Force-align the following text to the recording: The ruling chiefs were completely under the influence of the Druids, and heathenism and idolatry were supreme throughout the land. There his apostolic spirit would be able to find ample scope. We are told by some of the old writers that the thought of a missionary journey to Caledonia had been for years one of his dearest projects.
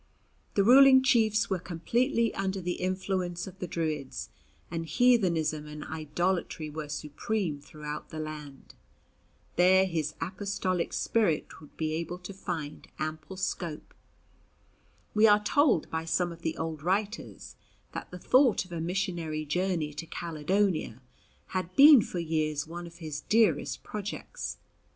The 0.55 0.63
ruling 0.63 1.03
chiefs 1.03 1.47
were 1.51 1.59
completely 1.59 2.33
under 2.33 2.59
the 2.59 2.81
influence 2.81 3.45
of 3.45 3.59
the 3.59 3.67
Druids, 3.67 4.29
and 4.71 4.87
heathenism 4.87 5.67
and 5.67 5.83
idolatry 5.83 6.71
were 6.71 6.89
supreme 6.89 7.61
throughout 7.61 8.09
the 8.09 8.17
land. 8.17 8.73
There 9.57 9.85
his 9.85 10.15
apostolic 10.19 10.91
spirit 10.91 11.61
would 11.61 11.77
be 11.77 11.93
able 11.93 12.17
to 12.17 12.33
find 12.33 12.87
ample 12.97 13.37
scope. 13.37 13.93
We 15.13 15.27
are 15.27 15.43
told 15.43 15.87
by 15.91 16.05
some 16.05 16.31
of 16.31 16.41
the 16.41 16.57
old 16.57 16.81
writers 16.81 17.55
that 17.91 18.09
the 18.09 18.17
thought 18.17 18.65
of 18.65 18.71
a 18.71 18.81
missionary 18.81 19.45
journey 19.45 19.93
to 19.93 20.07
Caledonia 20.07 20.99
had 21.49 21.75
been 21.75 22.01
for 22.01 22.17
years 22.17 22.65
one 22.65 22.87
of 22.87 22.95
his 22.97 23.21
dearest 23.21 23.83
projects. 23.83 24.57